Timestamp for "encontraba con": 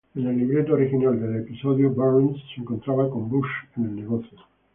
2.61-3.29